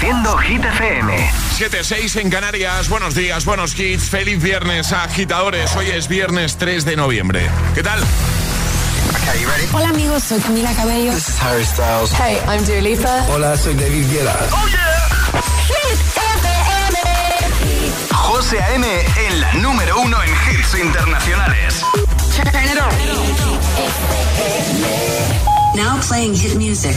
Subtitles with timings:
[0.00, 1.30] Reproduciendo Hit FM.
[1.58, 2.88] 7-6 en Canarias.
[2.88, 4.08] Buenos días, buenos hits.
[4.08, 5.76] Feliz viernes, agitadores.
[5.76, 7.50] Hoy es viernes 3 de noviembre.
[7.74, 8.00] ¿Qué tal?
[9.74, 11.12] Hola amigos, soy Camila Cabello.
[11.12, 12.12] This is Harry Styles.
[12.12, 13.26] Hey, I'm Dua Lipa.
[13.28, 14.34] Hola, soy David Guetta.
[14.52, 15.42] Oh yeah.
[15.68, 16.98] Hit FM.
[18.14, 18.86] José A.M.
[19.28, 21.84] en la número uno en hits internacionales.
[22.34, 22.90] Turn it on.
[25.76, 26.96] Now playing hit music.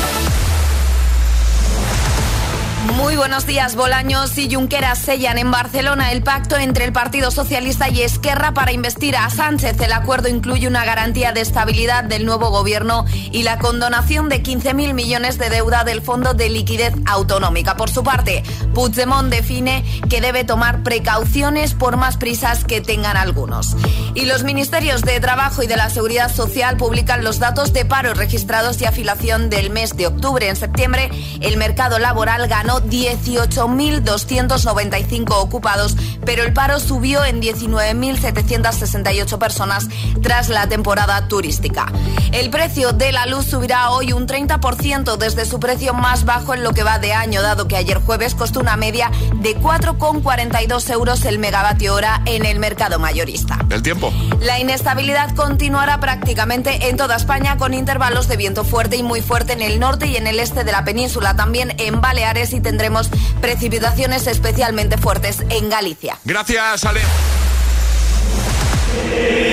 [2.97, 7.89] Muy buenos días, Bolaños y Junqueras sellan en Barcelona el pacto entre el Partido Socialista
[7.89, 9.79] y Esquerra para investir a Sánchez.
[9.79, 14.93] El acuerdo incluye una garantía de estabilidad del nuevo gobierno y la condonación de 15.000
[14.93, 17.77] millones de deuda del Fondo de Liquidez Autonómica.
[17.77, 23.75] Por su parte, Puigdemont define que debe tomar precauciones por más prisas que tengan algunos.
[24.15, 28.13] Y los ministerios de Trabajo y de la Seguridad Social publican los datos de paro
[28.13, 30.49] registrados y afiliación del mes de octubre.
[30.49, 39.87] En septiembre, el mercado laboral ganó 18.295 ocupados, pero el paro subió en 19.768 personas
[40.21, 41.91] tras la temporada turística.
[42.31, 46.63] El precio de la luz subirá hoy un 30% desde su precio más bajo en
[46.63, 51.25] lo que va de año, dado que ayer jueves costó una media de 4,42 euros
[51.25, 53.59] el megavatio hora en el mercado mayorista.
[53.69, 54.13] El tiempo.
[54.39, 59.53] La inestabilidad continuará prácticamente en toda España con intervalos de viento fuerte y muy fuerte
[59.53, 63.09] en el norte y en el este de la península, también en Baleares y tendremos
[63.41, 66.17] precipitaciones especialmente fuertes en Galicia.
[66.25, 67.01] Gracias, Ale.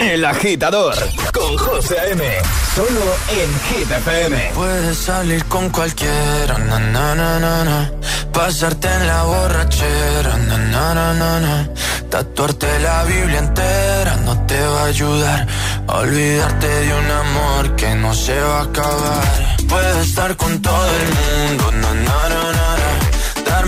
[0.02, 0.94] El agitador
[1.32, 2.24] con José M.
[2.74, 4.52] Solo en Hit FM.
[4.54, 7.92] Puedes salir con cualquiera, na, na, na, na, na.
[8.32, 11.68] pasarte en la borrachera, na, na, na, na, na.
[12.10, 15.46] tatuarte la Biblia entera no te va a ayudar.
[15.86, 19.56] a Olvidarte de un amor que no se va a acabar.
[19.68, 21.88] Puedes estar con todo el mundo, na,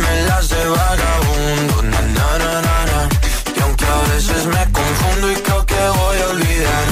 [0.00, 3.08] darme las de vagabundo, na, na, na, na, na.
[3.56, 6.84] y aunque a veces me confundo y creo que voy a olvidar,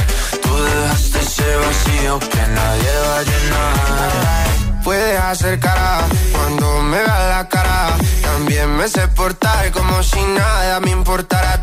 [0.42, 4.84] tú dejaste ese vacío que nadie va a llenar.
[4.84, 6.00] Puedes hacer cara
[6.32, 7.96] cuando me veas la cara.
[8.22, 11.62] También me sé portar como si nada me importara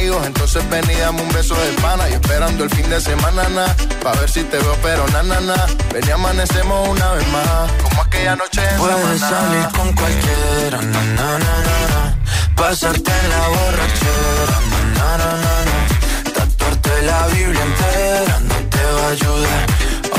[0.25, 2.09] entonces ven y dame un beso de pana.
[2.09, 3.65] Y esperando el fin de semana, na,
[4.03, 5.65] pa' ver si te veo, pero na, na, na.
[5.93, 11.01] Ven y amanecemos una vez más, como aquella noche en Puedes salir con cualquiera, na,
[11.17, 12.17] na, na, na, na.
[12.55, 14.57] pasarte en la borrachera,
[14.97, 19.65] na, na, na, tatuarte la Biblia entera no te va a ayudar.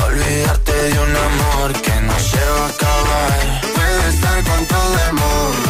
[0.05, 3.61] Olvidarte de un amor que no se va a acabar.
[3.75, 5.69] Puedes estar con todo el mundo,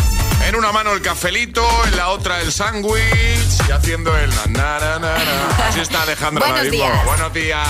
[0.51, 2.99] En una mano el cafelito, en la otra el sándwich
[3.69, 5.15] y haciendo el na, na, na.
[5.69, 7.05] Así está Alejandra Buenos días.
[7.05, 7.67] Buenos días.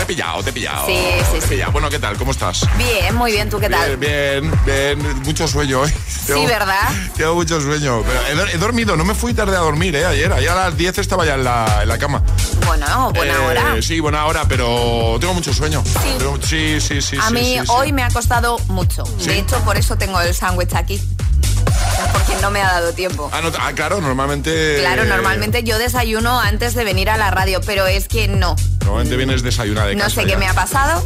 [0.00, 0.86] he pillado, te he pillado.
[0.86, 0.98] Sí,
[1.32, 1.60] sí, sí.
[1.70, 2.16] Bueno, ¿qué tal?
[2.16, 2.66] ¿Cómo estás?
[2.78, 3.50] Bien, muy bien.
[3.50, 3.98] ¿Tú qué tal?
[3.98, 5.22] Bien, bien, bien.
[5.24, 5.90] Mucho sueño hoy.
[6.08, 6.88] sí, ¿verdad?
[7.14, 8.02] Tengo mucho sueño.
[8.26, 10.06] Pero he, dormido, no me fui tarde a dormir, ¿eh?
[10.06, 12.22] Ayer, ayer a las 10 estaba ya en la, en la cama.
[12.66, 13.82] Bueno, buena Eh, hora.
[13.82, 15.82] Sí, buena hora, pero tengo mucho sueño.
[15.84, 16.14] Sí.
[16.16, 17.18] Tengo- sí, sí, sí.
[17.20, 19.02] A mí hoy me ha costado mucho.
[19.26, 21.02] De hecho, por eso tengo el sándwich aquí.
[22.12, 23.28] Porque no me ha dado tiempo.
[23.32, 24.76] Ah, no, ah, claro, normalmente...
[24.80, 28.56] Claro, normalmente yo desayuno antes de venir a la radio, pero es que no.
[28.80, 31.04] Normalmente vienes desayunada de No casa sé qué me ha pasado,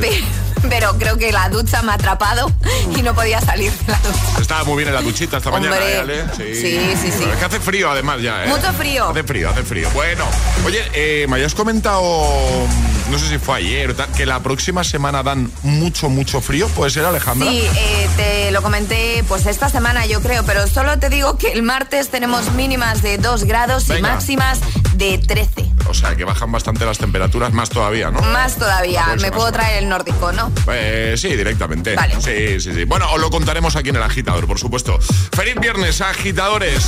[0.00, 0.22] pe-
[0.68, 2.50] pero creo que la ducha me ha atrapado
[2.96, 4.40] y no podía salir de la ducha.
[4.40, 5.70] Estaba muy bien en la duchita esta Hombre.
[5.70, 6.24] mañana, ¿eh, Ale?
[6.36, 7.24] Sí, sí, sí.
[7.24, 8.48] Es que hace frío además ya, ¿eh?
[8.48, 9.08] Mucho frío.
[9.10, 9.90] Hace frío, hace frío.
[9.90, 10.24] Bueno,
[10.64, 12.00] oye, eh, me habías comentado,
[13.10, 16.68] no sé si fue ayer o tal, que la próxima semana dan mucho, mucho frío.
[16.68, 17.50] ¿Puede ser, Alejandra?
[17.50, 21.52] Sí, eh, te lo comenté pues esta semana yo creo, pero solo te digo que
[21.52, 24.60] el martes tenemos mínimas de 2 grados y máximas
[24.96, 25.65] de 13.
[25.88, 28.20] O sea, que bajan bastante las temperaturas, más todavía, ¿no?
[28.20, 30.50] Más todavía, me puedo traer el nórdico, ¿no?
[30.72, 31.94] Eh, sí, directamente.
[31.94, 32.14] Vale.
[32.20, 32.84] Sí, sí, sí.
[32.84, 34.98] Bueno, os lo contaremos aquí en el agitador, por supuesto.
[35.32, 36.86] Feliz viernes, agitadores.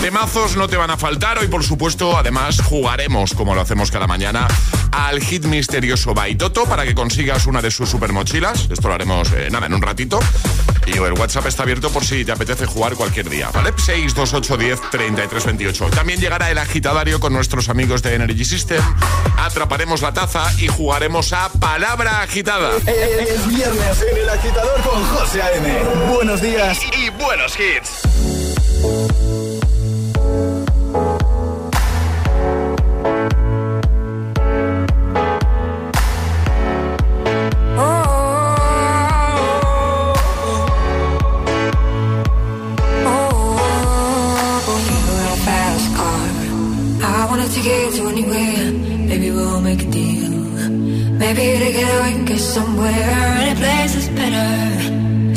[0.00, 1.38] Temazos no te van a faltar.
[1.38, 4.46] Hoy, por supuesto, además, jugaremos, como lo hacemos cada mañana,
[4.92, 8.68] al hit misterioso Baitoto para que consigas una de sus super mochilas.
[8.70, 10.20] Esto lo haremos, eh, nada, en un ratito.
[10.86, 13.72] Y el WhatsApp está abierto por si te apetece jugar cualquier día, ¿vale?
[13.76, 15.86] 628 10 33 28.
[15.90, 18.82] También llegará el agitadario con nuestros amigos de Energy System.
[19.38, 22.70] Atraparemos la taza y jugaremos a Palabra Agitada.
[22.86, 25.72] Es viernes en el agitador con José A.M.
[26.12, 29.45] Buenos días y buenos hits.
[52.56, 53.20] Somewhere.
[53.42, 54.50] Any place is better.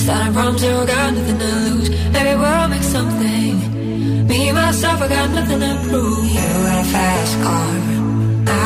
[0.04, 1.90] Starting from zero, got nothing to lose.
[2.16, 3.52] Maybe we'll make something.
[4.30, 6.26] Me myself, I got nothing to prove.
[6.38, 7.72] You got a fast car.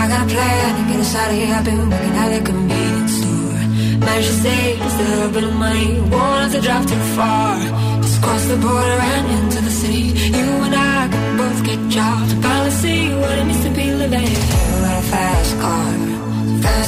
[0.01, 1.53] I got a plan to get us out of here.
[1.57, 3.61] I've been working at a convenience store.
[4.05, 5.87] Managed to save just a little bit of money.
[6.43, 7.53] Have to drive too far.
[8.03, 10.05] Just cross the border and into the city.
[10.37, 12.29] You and I can both get jobs.
[12.43, 14.29] Finally see what it means to be living.
[14.69, 15.92] You got a fast car.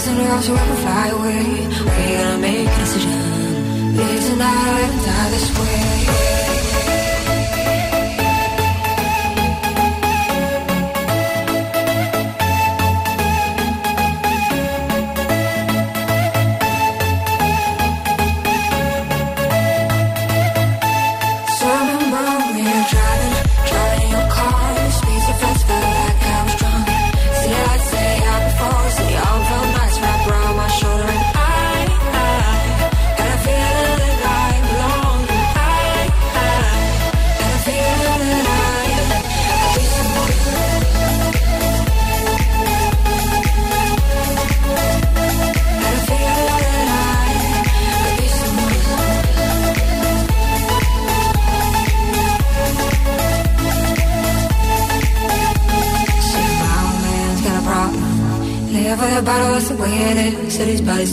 [0.06, 1.68] Fast enough so we can fly away.
[1.68, 3.98] We gotta make a decision.
[3.98, 6.65] Live tonight and die this way.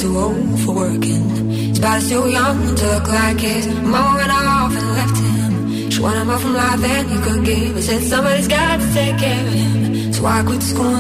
[0.02, 1.24] Too old for working.
[1.70, 3.68] His body's too young to look like his.
[3.68, 5.90] Mama went off and left him.
[5.92, 7.76] She wanted more from life than he could give.
[7.76, 10.12] He said somebody's got to take care of him.
[10.12, 10.91] So I quit school,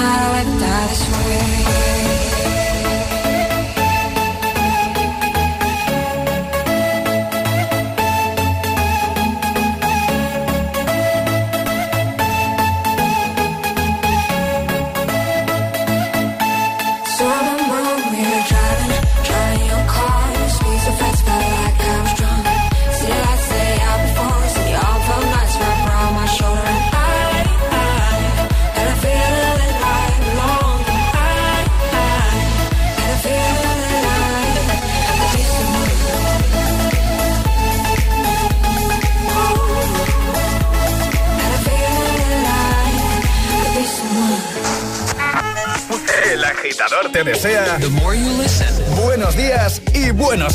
[0.00, 0.39] my.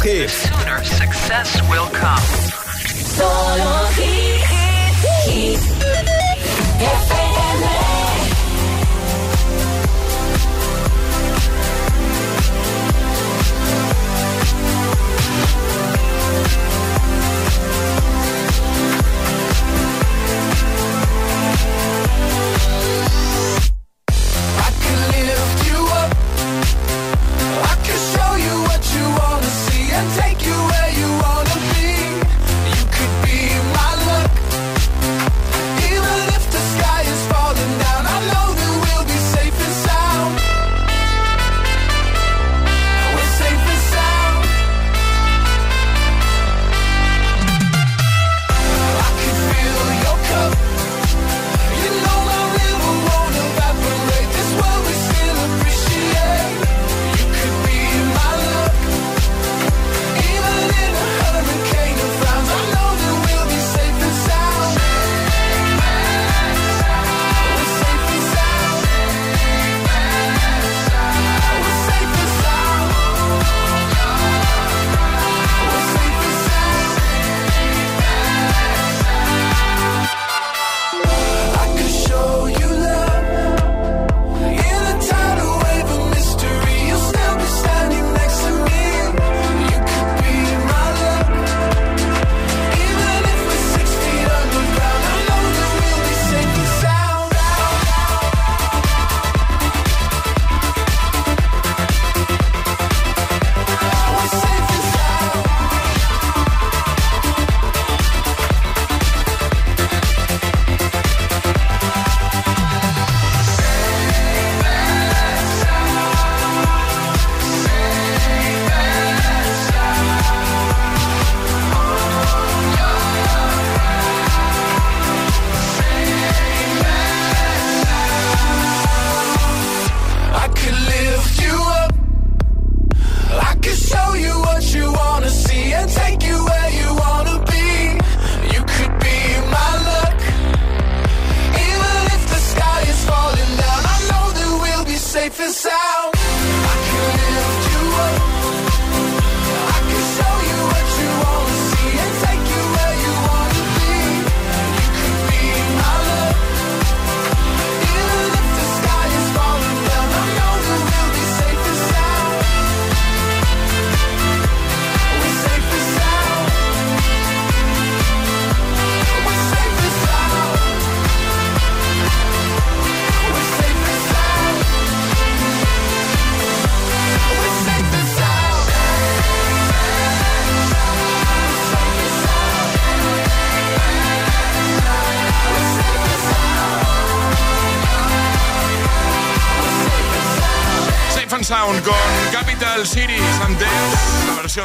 [0.06, 0.55] Hits.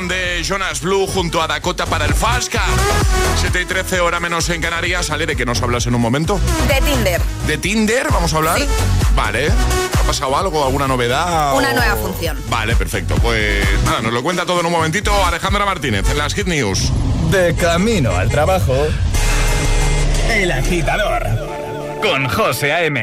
[0.09, 2.63] De Jonas Blue junto a Dakota para el Fasca.
[3.41, 5.07] 7 y 13 hora menos en Canarias.
[5.07, 6.41] ¿Sale de que nos hablas en un momento?
[6.69, 7.21] De Tinder.
[7.47, 8.61] ¿De Tinder vamos a hablar?
[9.15, 9.51] Vale.
[9.51, 10.65] ¿Ha pasado algo?
[10.65, 11.55] ¿Alguna novedad?
[11.55, 12.39] Una nueva función.
[12.49, 13.17] Vale, perfecto.
[13.17, 16.93] Pues nada, nos lo cuenta todo en un momentito Alejandra Martínez en las Hit News.
[17.31, 18.75] De camino al trabajo.
[20.31, 21.27] El agitador.
[22.01, 23.03] Con José A.M.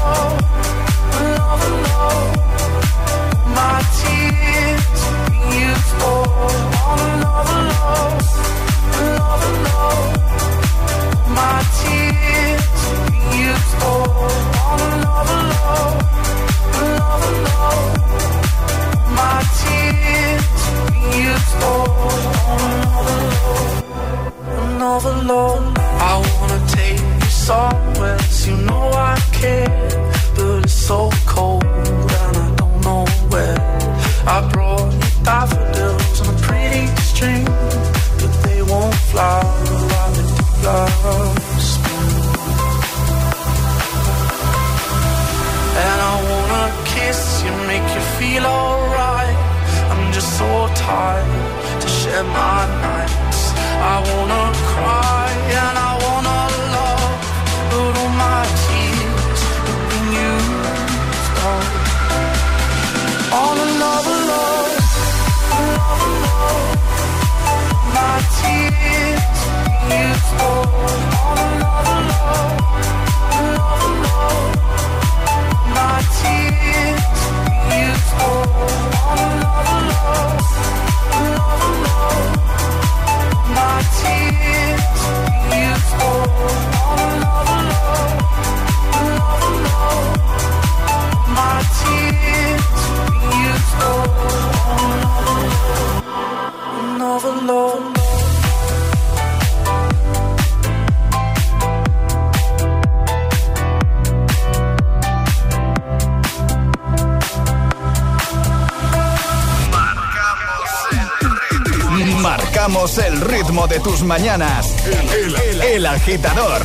[114.11, 114.75] mañanas.
[115.15, 116.61] El, el agitador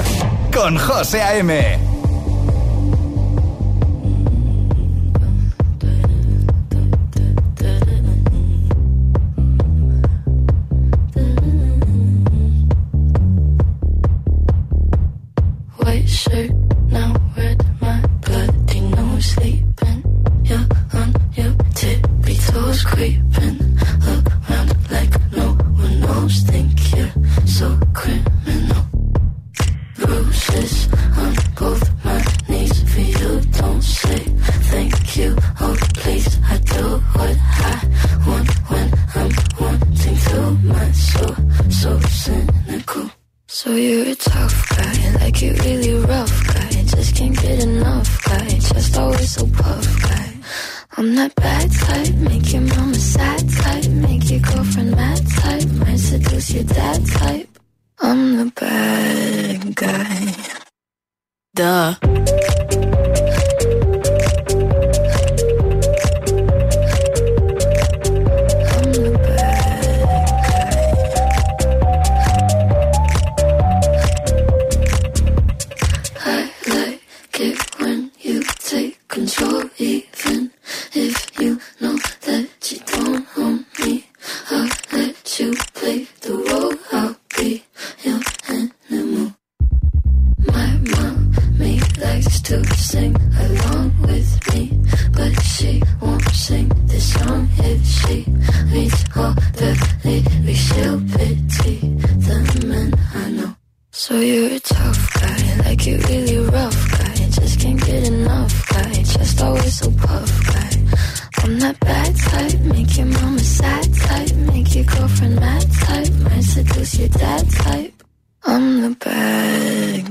[0.52, 1.75] con José A.M.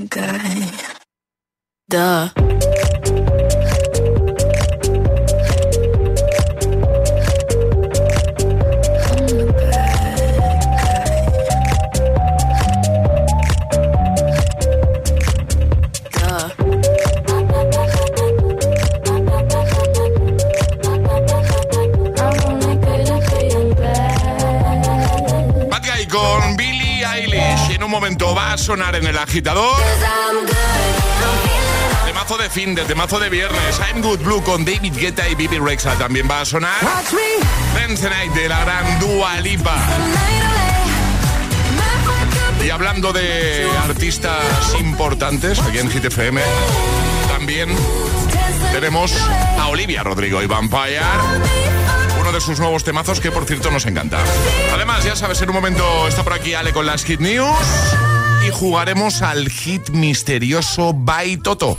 [0.08, 0.70] guy.
[1.88, 2.75] Duh.
[28.14, 29.76] va a sonar en el agitador.
[32.04, 33.80] Temazo de fin de temazo de viernes.
[33.80, 36.76] I'm Good Blue con David Guetta y Bibi Rexa también va a sonar.
[37.74, 38.08] Dance
[38.48, 39.76] la gran Dua Lipa.
[42.64, 46.40] Y hablando de artistas importantes aquí en GTFM,
[47.28, 47.76] también
[48.72, 49.16] tenemos
[49.58, 51.75] a Olivia Rodrigo y Vampire
[52.36, 54.18] de sus nuevos temazos que por cierto nos encanta.
[54.74, 57.56] Además, ya sabes, en un momento está por aquí Ale con las Hit News
[58.46, 61.78] y jugaremos al hit misterioso By Toto.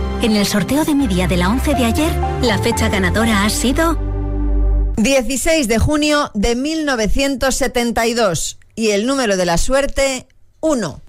[0.21, 2.11] En el sorteo de mi día de la 11 de ayer,
[2.43, 3.97] la fecha ganadora ha sido
[4.97, 10.27] 16 de junio de 1972 y el número de la suerte
[10.59, 11.01] 1.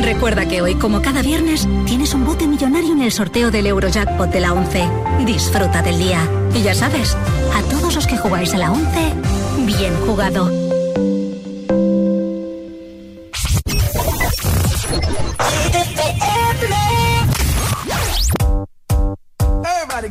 [0.00, 4.30] Recuerda que hoy, como cada viernes, tienes un bote millonario en el sorteo del Eurojackpot
[4.30, 4.88] de la 11.
[5.26, 6.26] Disfruta del día.
[6.54, 7.18] Y ya sabes,
[7.54, 9.12] a todos los que jugáis a la 11,
[9.66, 10.67] bien jugado.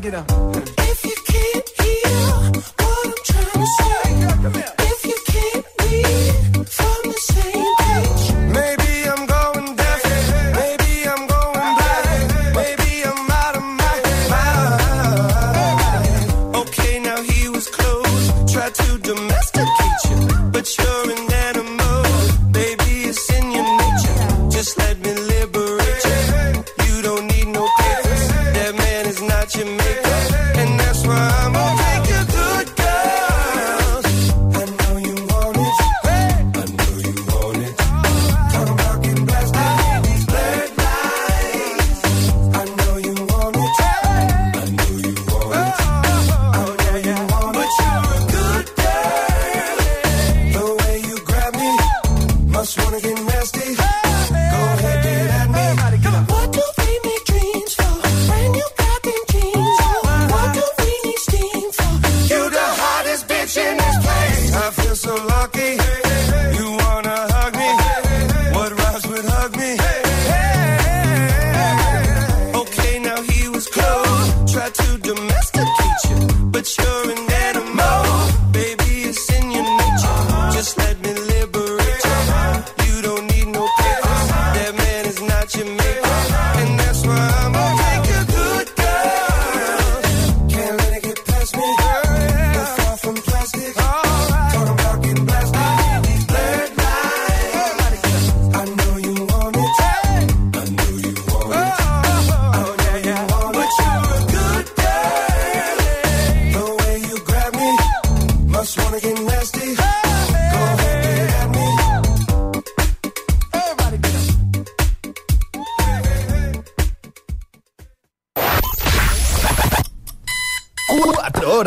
[0.08, 0.87] You can't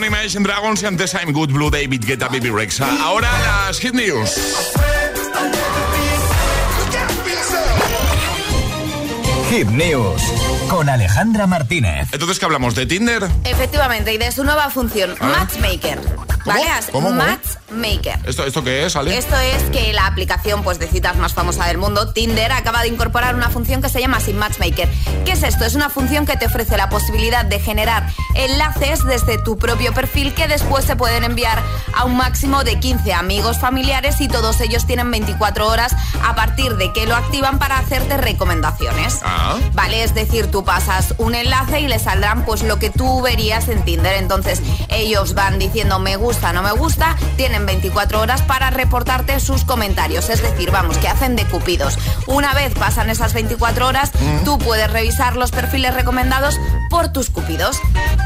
[0.00, 2.88] con Imagine Dragons y antes I'm Good Blue David Guetta Baby Rexa.
[3.02, 3.28] Ahora
[3.66, 4.30] las Hit News.
[9.50, 10.22] Hit News
[10.68, 12.08] con Alejandra Martínez.
[12.12, 12.74] Entonces, ¿qué hablamos?
[12.74, 13.28] ¿De Tinder?
[13.44, 15.36] Efectivamente, y de su nueva función, A ver.
[15.38, 16.00] Matchmaker.
[16.46, 16.62] ¿Vale?
[16.70, 17.08] As- ¿Cómo?
[17.08, 17.22] ¿Cómo?
[17.70, 18.18] Matchmaker.
[18.24, 19.16] ¿Esto, ¿Esto qué es, Ale?
[19.16, 22.88] Esto es que la aplicación pues, de citas más famosa del mundo, Tinder, acaba de
[22.88, 24.88] incorporar una función que se llama Sin Matchmaker.
[25.24, 25.64] ¿Qué es esto?
[25.64, 30.34] Es una función que te ofrece la posibilidad de generar enlaces desde tu propio perfil
[30.34, 31.62] que después se pueden enviar
[31.94, 36.76] a un máximo de 15 amigos familiares y todos ellos tienen 24 horas a partir
[36.76, 39.20] de que lo activan para hacerte recomendaciones.
[39.22, 39.58] Ah.
[39.74, 40.02] ¿Vale?
[40.02, 43.84] Es decir, tú pasas un enlace y le saldrán pues lo que tú verías en
[43.84, 44.14] Tinder.
[44.16, 49.64] Entonces, ellos van diciendo me gusta, no me gusta, tienen 24 horas para reportarte sus
[49.64, 50.28] comentarios.
[50.28, 51.98] Es decir, vamos, que hacen de cupidos.
[52.26, 54.12] Una vez pasan esas 24 horas,
[54.44, 56.56] tú puedes revisar los perfiles recomendados
[56.90, 57.78] por tus cupidos.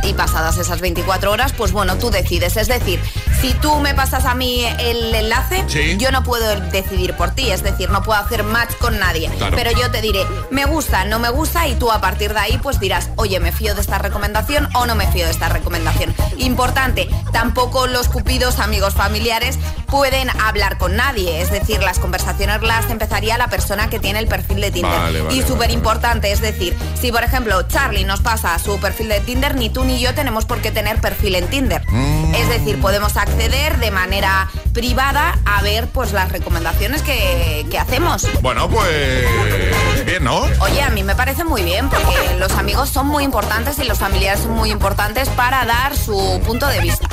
[0.02, 2.56] Y pasadas esas 24 horas, pues bueno, tú decides.
[2.58, 3.00] Es decir,
[3.40, 5.96] si tú me pasas a mí el enlace, Sí.
[5.98, 7.50] yo no puedo decidir por ti.
[7.50, 9.30] Es decir, no puedo hacer match con nadie.
[9.38, 9.56] Claro.
[9.56, 12.58] Pero yo te diré, me gusta, no me gusta, y tú a partir de ahí
[12.62, 16.14] pues dirás, oye, me fío de esta recomendación o no me fío de esta recomendación.
[16.36, 18.94] Importante, tampoco los cupidos, amigos
[19.24, 21.40] familiares, pueden hablar con nadie.
[21.40, 25.00] Es decir, las conversaciones las empezaría la persona que tiene el perfil de Tinder.
[25.00, 29.08] Vale, vale, y súper importante, es decir, si por ejemplo Charlie nos pasa su perfil
[29.08, 31.82] de Tinder, ni tú ni yo tenemos por qué tener perfil en Tinder.
[31.88, 32.23] Mm.
[32.36, 38.26] Es decir, podemos acceder de manera privada a ver pues las recomendaciones que, que hacemos.
[38.42, 40.40] Bueno, pues bien, ¿no?
[40.60, 43.98] Oye, a mí me parece muy bien porque los amigos son muy importantes y los
[43.98, 47.08] familiares son muy importantes para dar su punto de vista.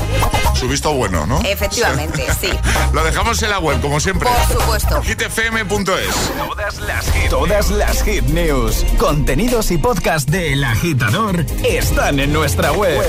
[0.56, 1.40] Su visto bueno, ¿no?
[1.44, 2.50] Efectivamente, sí.
[2.94, 4.30] Lo dejamos en la web, como siempre.
[4.30, 5.02] Por supuesto.
[5.02, 6.32] hitfm.es.
[6.38, 12.34] Todas las hit, todas las hit news, contenidos y podcast de El Agitador están en
[12.34, 13.02] nuestra web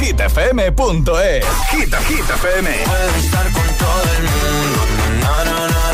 [0.00, 1.44] hitfm.es.
[1.70, 2.70] Hit, Hit FM.
[2.84, 4.80] Puedo estar con todo el mundo.
[5.20, 5.86] Na, na, na,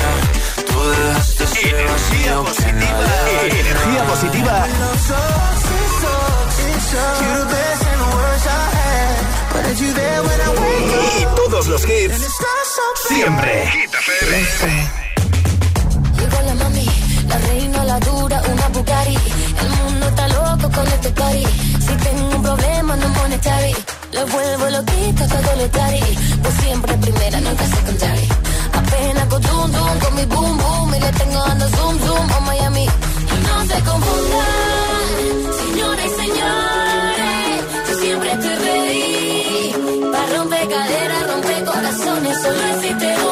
[0.66, 0.78] Tú
[1.68, 3.06] energía positiva.
[3.42, 4.66] Energía positiva.
[11.18, 12.28] Y todos los hits.
[13.08, 13.66] Siempre.
[13.68, 14.21] Hit FM.
[25.12, 28.28] vista todo lo daddy Pues siempre primera, nunca se secondary
[28.72, 32.40] Apenas con zoom zoom, con mi boom boom Y le tengo dando zoom zoom a
[32.40, 32.86] Miami.
[33.46, 35.08] No se confundan,
[35.62, 39.72] señores y señores Yo siempre estoy ready.
[40.12, 43.31] Pa' romper caderas, romper corazones Solo existe uno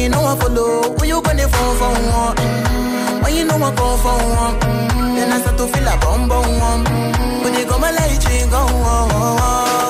[0.00, 0.94] you know I follow.
[0.96, 2.36] When you gonna fall for one?
[2.36, 3.22] Mm-hmm.
[3.22, 4.60] When you know I call for one?
[4.60, 5.14] Mm-hmm.
[5.16, 6.44] Then I start to feel a bum bum.
[6.44, 7.44] Mm-hmm.
[7.44, 8.62] When they go my light, you go.
[8.62, 9.89] Oh, oh, oh.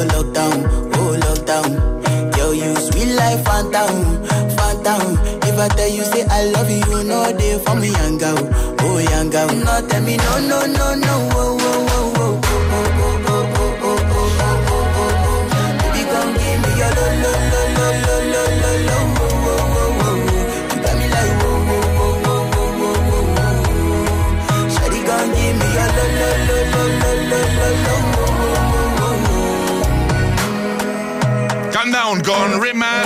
[0.00, 0.58] oh lockdown,
[0.96, 2.32] oh lockdown.
[2.34, 4.24] Girl, you sweet like phantom,
[4.56, 5.18] phantom.
[5.42, 7.24] If I tell you say I love you, you know
[7.64, 8.38] for me young girl,
[8.80, 9.48] oh young girl.
[9.48, 11.29] No tell me no, no, no, no.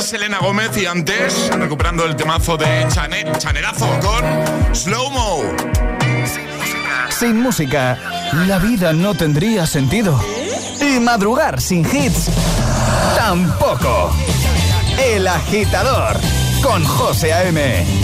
[0.05, 5.42] es Elena Gómez y antes, recuperando el temazo de Chanel, Chanelazo con Slow Mo.
[7.09, 7.98] Sin música,
[8.46, 10.20] la vida no tendría sentido.
[10.80, 12.28] Y madrugar sin hits,
[13.16, 14.14] tampoco.
[15.02, 16.16] El agitador
[16.62, 18.03] con José A.M.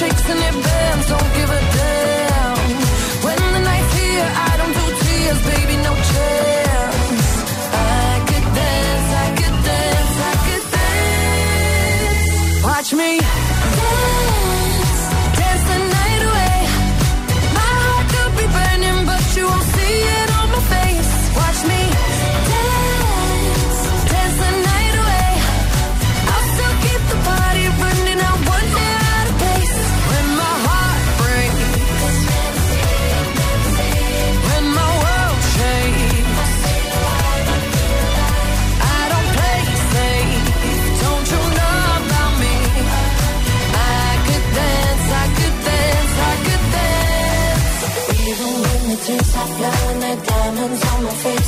[0.00, 1.06] shakes and it bends.
[1.08, 1.69] Don't give a
[50.60, 51.39] hands on my face.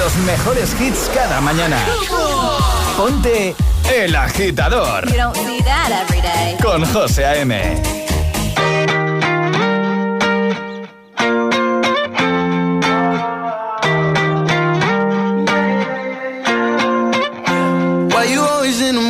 [0.00, 1.76] los mejores hits cada mañana.
[2.96, 3.54] Ponte
[3.92, 5.06] El Agitador.
[5.06, 6.56] You don't see that every day.
[6.62, 7.54] Con José A.M.
[18.08, 19.09] Why you always in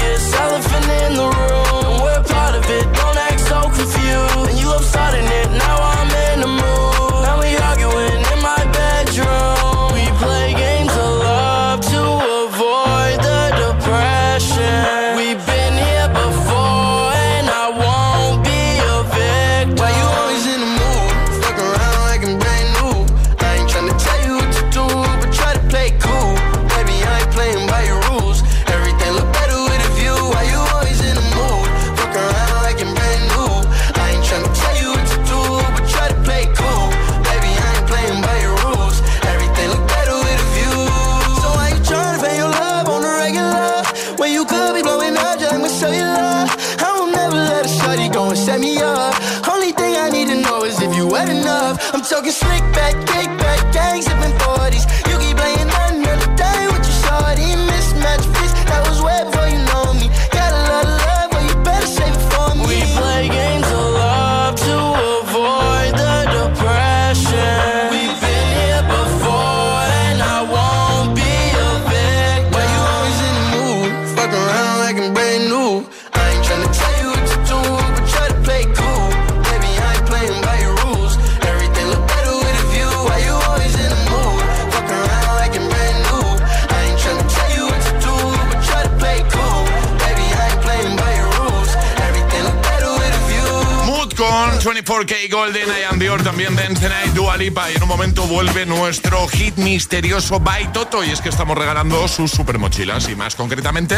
[94.71, 97.69] 24K Golden, I Am Dior, también Dance Night, Dua Lipa.
[97.69, 101.03] Y en un momento vuelve nuestro hit misterioso by Toto.
[101.03, 103.09] Y es que estamos regalando sus super mochilas.
[103.09, 103.97] Y más concretamente,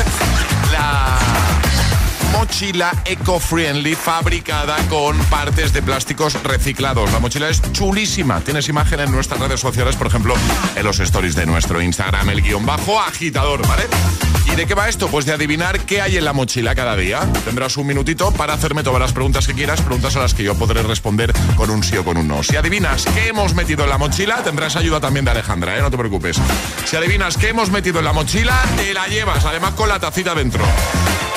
[0.71, 1.19] la
[2.33, 7.11] mochila eco-friendly fabricada con partes de plásticos reciclados.
[7.13, 8.41] La mochila es chulísima.
[8.41, 10.35] Tienes imagen en nuestras redes sociales, por ejemplo,
[10.75, 13.83] en los stories de nuestro Instagram, el guion bajo agitador, ¿vale?
[14.51, 15.07] ¿Y de qué va esto?
[15.07, 17.21] Pues de adivinar qué hay en la mochila cada día.
[17.45, 20.55] Tendrás un minutito para hacerme todas las preguntas que quieras, preguntas a las que yo
[20.55, 22.43] podré responder con un sí o con un no.
[22.43, 25.81] Si adivinas qué hemos metido en la mochila, tendrás ayuda también de Alejandra, ¿eh?
[25.81, 26.37] no te preocupes.
[26.85, 30.35] Si adivinas qué hemos metido en la mochila, te la llevas, además con la tacita
[30.35, 30.63] dentro.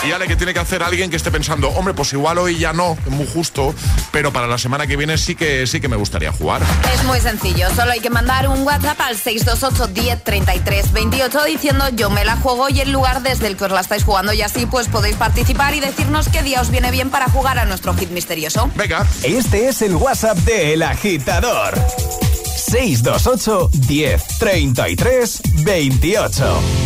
[0.06, 2.72] Y Ale, que tiene que hacer alguien que esté pensando, hombre, pues igual hoy ya
[2.72, 3.74] no, es muy justo,
[4.12, 6.62] pero para la semana que viene sí que sí que me gustaría jugar.
[6.94, 11.88] Es muy sencillo, solo hay que mandar un WhatsApp al 628 10 33 28 diciendo
[11.88, 14.42] yo me la juego y el lugar desde el que os la estáis jugando y
[14.42, 17.92] así pues podéis participar y decirnos qué día os viene bien para jugar a nuestro
[17.94, 18.70] hit misterioso.
[18.76, 19.04] Venga.
[19.24, 21.74] Este es el WhatsApp de El Agitador.
[22.68, 26.85] 628 10 33 28.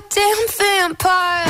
[0.00, 1.49] goddamn vampire.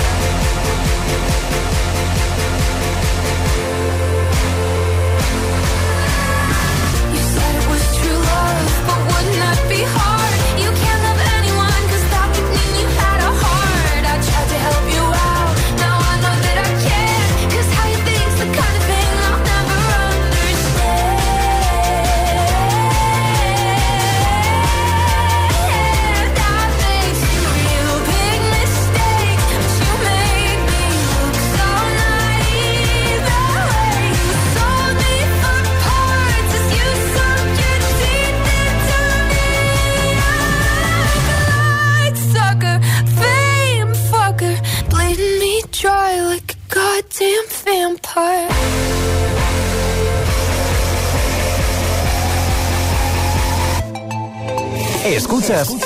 [55.30, 55.76] Escuchas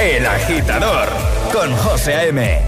[0.00, 1.06] El Agitador
[1.52, 2.67] con José A.M.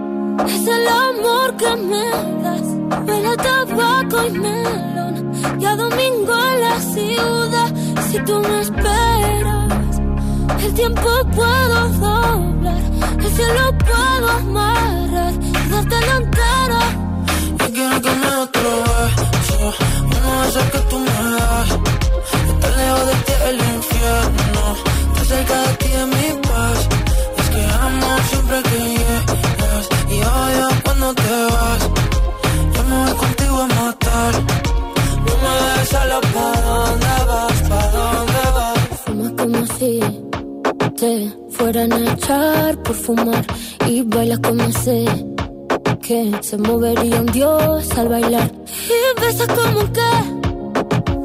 [0.47, 2.09] es el amor que me
[2.43, 2.67] das.
[3.07, 5.31] Huele a tabaco y melón.
[5.59, 7.73] Y a domingo en la ciudad.
[8.09, 9.99] Si tú me esperas,
[10.63, 12.81] el tiempo puedo doblar.
[13.19, 16.79] El cielo puedo amarrar y dártelo entero.
[17.59, 18.69] Yo quiero que me otro
[19.31, 19.73] beso,
[20.05, 21.69] uno de esos que tú me das.
[22.49, 24.63] Estar lejos de ti el infierno,
[25.07, 26.40] estar cerca de ti es mi
[35.25, 37.57] no me dejes solo pa' dónde vas,
[37.95, 38.79] dónde vas.
[39.05, 39.99] Fumas como si
[40.99, 41.13] te
[41.49, 43.45] fueran a echar por fumar
[43.87, 45.05] y bailas como sé
[46.01, 48.51] que se movería un dios al bailar.
[48.95, 50.11] Y besas como que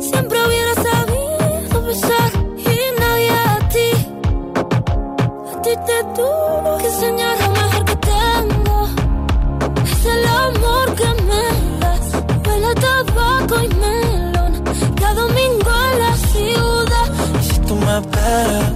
[0.08, 2.30] siempre hubiera sabido besar.
[2.56, 3.90] Y nadie a ti
[5.52, 8.88] a ti te tuvo que enseñar lo mejor que tengo.
[9.84, 11.55] Es el amor que me
[13.46, 14.64] tabaco y melón
[14.96, 17.42] cada domingo en la ciudad.
[17.42, 18.72] Si tú me esperas,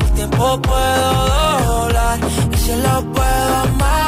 [0.00, 2.18] el tiempo puedo doblar.
[2.52, 4.03] Y se lo puedo amarrar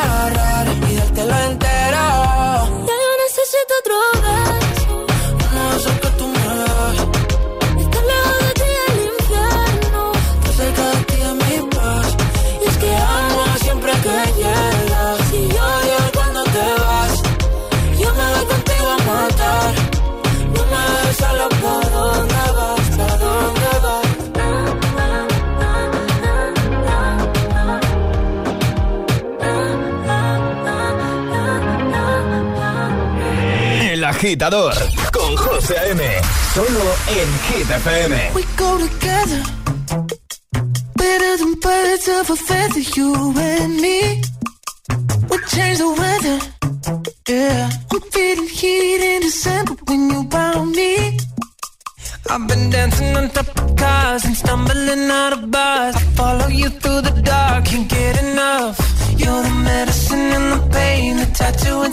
[34.26, 34.74] agitador
[35.12, 36.02] con José A.M.
[36.52, 38.34] Solo en Hit.
[38.34, 39.42] We go together.
[40.94, 44.20] Better than birds of a feather You and me.
[45.30, 46.38] We change the weather.
[47.28, 47.70] Yeah.
[47.92, 51.18] I'm feeling heat in December When you found me.
[52.28, 55.50] I've been dancing on top of cars and stumbling out of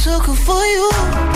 [0.00, 1.29] sucker for you.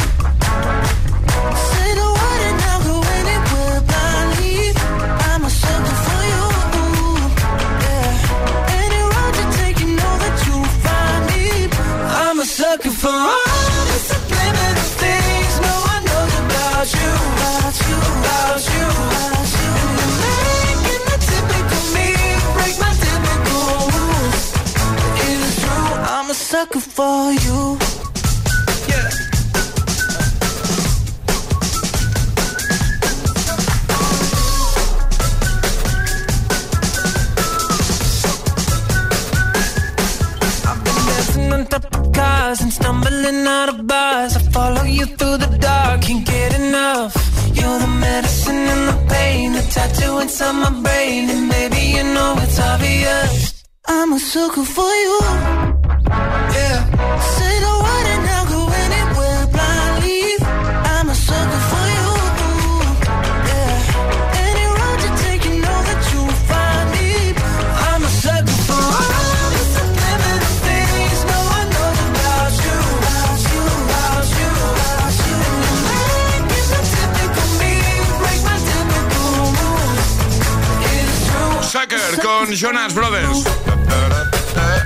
[82.95, 83.45] Jonas Brothers.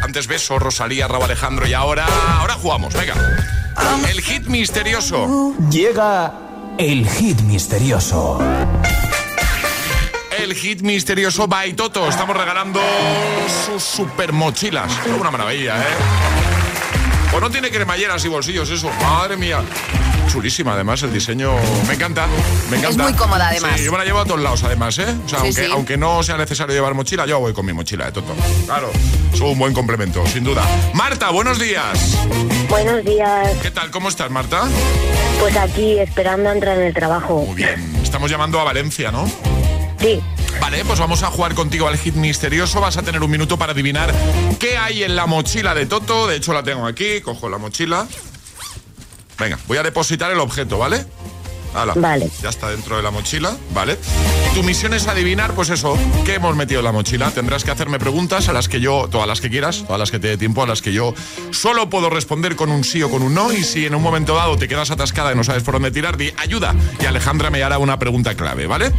[0.03, 2.07] Antes beso, Rosalía, Rabo Alejandro y ahora,
[2.39, 3.15] ahora jugamos, venga.
[4.09, 5.55] El hit misterioso.
[5.71, 6.33] Llega
[6.79, 8.41] el hit misterioso.
[10.39, 12.09] El hit misterioso by Toto.
[12.09, 12.81] Estamos regalando
[13.67, 14.93] sus super mochilas.
[15.19, 15.95] Una maravilla, ¿eh?
[17.31, 18.91] Pues no tiene cremalleras y bolsillos eso.
[19.03, 19.63] Madre mía.
[20.29, 21.53] Chulísima, además, el diseño
[21.87, 22.27] me encanta.
[22.71, 22.89] Me encanta.
[23.05, 23.73] Es muy cómoda, además.
[23.79, 25.07] Sí, yo me la llevo a todos lados, además, ¿eh?
[25.25, 25.71] O sea, Sí, aunque, sí.
[25.73, 28.35] aunque no sea necesario llevar mochila, yo voy con mi mochila de Toto.
[28.67, 28.91] Claro,
[29.33, 30.63] es un buen complemento, sin duda.
[30.93, 32.17] Marta, buenos días.
[32.69, 33.49] Buenos días.
[33.63, 33.91] ¿Qué tal?
[33.91, 34.69] ¿Cómo estás, Marta?
[35.41, 37.45] Pues aquí esperando a entrar en el trabajo.
[37.47, 37.97] Muy bien.
[38.03, 39.27] Estamos llamando a Valencia, ¿no?
[40.01, 40.21] Sí.
[40.61, 42.81] Vale, pues vamos a jugar contigo al hit misterioso.
[42.81, 44.13] Vas a tener un minuto para adivinar
[44.59, 46.27] qué hay en la mochila de Toto.
[46.27, 47.21] De hecho, la tengo aquí.
[47.21, 48.07] Cojo la mochila.
[49.39, 51.05] Venga, voy a depositar el objeto, ¿vale?
[51.75, 51.93] Hala.
[51.97, 52.31] Vale.
[52.43, 53.99] Ya está dentro de la mochila, ¿vale?
[54.55, 57.31] Tu misión es adivinar, pues eso, qué hemos metido en la mochila.
[57.31, 60.19] Tendrás que hacerme preguntas a las que yo, todas las que quieras, todas las que
[60.19, 61.15] te dé tiempo, a las que yo
[61.51, 63.53] solo puedo responder con un sí o con un no.
[63.53, 66.17] Y si en un momento dado te quedas atascada y no sabes por dónde tirar,
[66.17, 66.75] di ayuda.
[67.01, 68.91] Y Alejandra me hará una pregunta clave, ¿vale?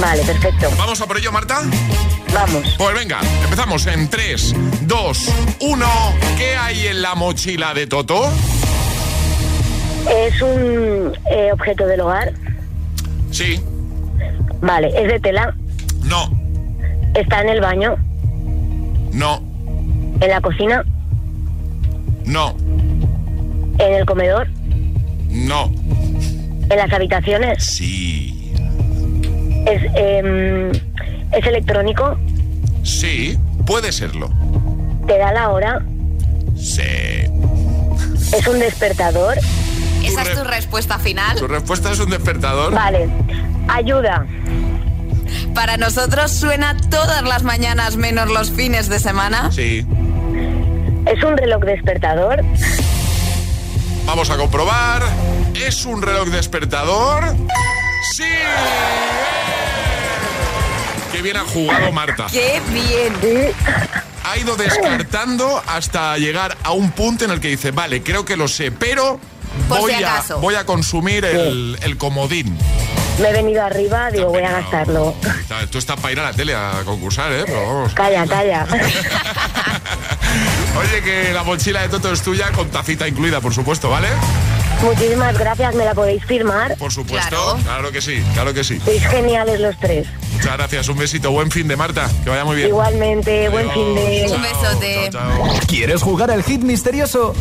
[0.00, 0.70] Vale, perfecto.
[0.78, 1.62] ¿Vamos a por ello, Marta?
[2.32, 2.74] Vamos.
[2.78, 5.18] Pues venga, empezamos en 3, 2,
[5.58, 5.86] 1.
[6.38, 8.30] ¿Qué hay en la mochila de Toto?
[10.10, 12.32] Es un eh, objeto del hogar.
[13.30, 13.60] Sí,
[14.60, 15.54] Vale, es de tela.
[16.04, 16.30] no,
[17.14, 17.96] Está en el baño,
[19.12, 19.42] no,
[20.20, 20.84] en la cocina,
[22.26, 22.54] no,
[23.78, 24.48] en el comedor,
[25.30, 25.72] no.
[26.68, 27.64] en las habitaciones.
[27.64, 28.52] Sí,
[29.66, 30.70] Es, em,
[31.32, 32.16] es electrónico.
[32.82, 34.30] sí, puede serlo.
[35.06, 35.82] Te da la hora.
[36.56, 36.82] Sí.
[38.36, 39.36] Es un despertador.
[40.02, 41.38] ¿Esa es tu respuesta final?
[41.38, 42.74] ¿Tu respuesta es un despertador?
[42.74, 43.08] Vale.
[43.68, 44.26] Ayuda.
[45.54, 49.50] Para nosotros suena todas las mañanas menos los fines de semana.
[49.52, 49.86] Sí.
[51.06, 52.42] Es un reloj despertador.
[54.06, 55.02] Vamos a comprobar.
[55.54, 57.36] ¿Es un reloj despertador?
[58.12, 58.24] ¡Sí!
[61.12, 62.26] ¡Qué bien ha jugado Marta!
[62.30, 63.12] ¡Qué bien!
[64.24, 68.36] Ha ido descartando hasta llegar a un punto en el que dice, vale, creo que
[68.36, 69.20] lo sé, pero
[69.68, 72.56] Por voy, si a, voy a consumir el, el comodín.
[73.20, 75.14] Me he venido arriba, digo, voy a gastarlo.
[75.40, 77.42] Está- Tú estás para ir a la tele a concursar, ¿eh?
[77.44, 77.92] Pero vamos.
[77.94, 78.66] Calla, calla.
[80.78, 84.08] Oye, que la mochila de Toto es tuya con tacita incluida, por supuesto, ¿vale?
[84.82, 86.76] Muchísimas gracias, me la podéis firmar.
[86.76, 87.58] Por supuesto.
[87.64, 88.80] Claro, que sí, claro que sí.
[88.82, 90.06] Sois geniales los tres.
[90.32, 92.68] Muchas gracias, un besito, buen fin de Marta, que vaya muy bien.
[92.68, 94.26] Igualmente, buen fin de...
[94.30, 95.10] Un besote.
[95.66, 97.34] ¿Quieres jugar al hit misterioso?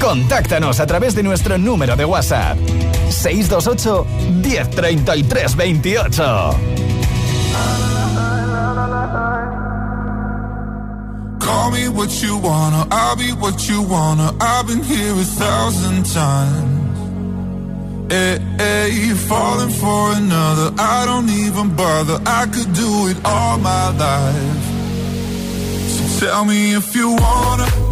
[0.00, 2.58] Contáctanos a través de nuestro número de WhatsApp.
[3.10, 4.06] 628
[4.42, 6.50] 1033 28.
[11.40, 14.32] Call me what you wanna, I'll be what you wanna.
[14.40, 16.80] I've been here a thousand times.
[18.10, 22.20] Hey, hey, falling for another, I don't even bother.
[22.26, 24.64] I could do it all my life.
[25.88, 27.66] So tell me if you wanna,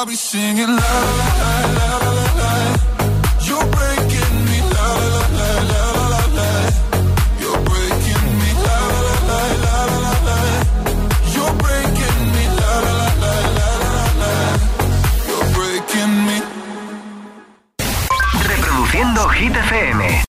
[0.00, 1.00] I'll be singing la
[1.76, 2.29] la la la